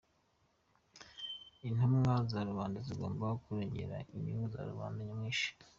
Intumwa 1.67 2.13
za 2.31 2.41
rubanda 2.49 2.79
zigomba 2.87 3.27
kurengera 3.43 3.97
inyungu 4.15 4.45
za 4.53 4.61
rubanda 4.69 4.99
nyamwinshi. 5.05 5.49